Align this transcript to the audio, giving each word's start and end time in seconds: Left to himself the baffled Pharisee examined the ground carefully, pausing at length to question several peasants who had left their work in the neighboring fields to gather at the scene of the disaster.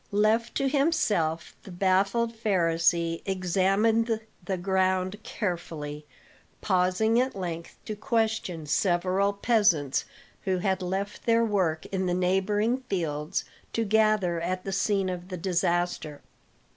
Left 0.11 0.55
to 0.55 0.67
himself 0.67 1.55
the 1.61 1.69
baffled 1.69 2.33
Pharisee 2.35 3.21
examined 3.23 4.19
the 4.43 4.57
ground 4.57 5.21
carefully, 5.21 6.07
pausing 6.59 7.19
at 7.21 7.35
length 7.35 7.77
to 7.85 7.95
question 7.95 8.65
several 8.65 9.31
peasants 9.31 10.05
who 10.41 10.57
had 10.57 10.81
left 10.81 11.27
their 11.27 11.45
work 11.45 11.85
in 11.91 12.07
the 12.07 12.15
neighboring 12.15 12.77
fields 12.89 13.43
to 13.73 13.85
gather 13.85 14.39
at 14.41 14.63
the 14.63 14.71
scene 14.71 15.07
of 15.07 15.27
the 15.29 15.37
disaster. 15.37 16.21